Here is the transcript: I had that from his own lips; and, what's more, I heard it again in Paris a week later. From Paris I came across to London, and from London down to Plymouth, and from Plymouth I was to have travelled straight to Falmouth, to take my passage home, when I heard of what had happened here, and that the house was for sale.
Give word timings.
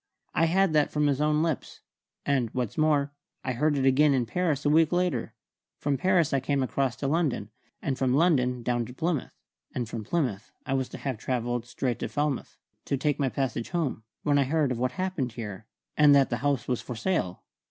I 0.33 0.45
had 0.45 0.73
that 0.73 0.89
from 0.89 1.05
his 1.05 1.21
own 1.21 1.43
lips; 1.43 1.81
and, 2.25 2.49
what's 2.53 2.75
more, 2.75 3.11
I 3.43 3.51
heard 3.53 3.77
it 3.77 3.85
again 3.85 4.15
in 4.15 4.25
Paris 4.25 4.65
a 4.65 4.69
week 4.71 4.91
later. 4.91 5.35
From 5.77 5.95
Paris 5.95 6.33
I 6.33 6.39
came 6.39 6.63
across 6.63 6.95
to 6.95 7.07
London, 7.07 7.51
and 7.83 7.99
from 7.99 8.15
London 8.15 8.63
down 8.63 8.83
to 8.87 8.95
Plymouth, 8.95 9.37
and 9.75 9.87
from 9.87 10.03
Plymouth 10.03 10.49
I 10.65 10.73
was 10.73 10.89
to 10.89 10.97
have 10.97 11.19
travelled 11.19 11.67
straight 11.67 11.99
to 11.99 12.09
Falmouth, 12.09 12.57
to 12.85 12.97
take 12.97 13.19
my 13.19 13.29
passage 13.29 13.69
home, 13.69 14.01
when 14.23 14.39
I 14.39 14.45
heard 14.45 14.71
of 14.71 14.79
what 14.79 14.93
had 14.93 15.03
happened 15.03 15.33
here, 15.33 15.67
and 15.95 16.15
that 16.15 16.31
the 16.31 16.37
house 16.37 16.67
was 16.67 16.81
for 16.81 16.95
sale. 16.95 17.43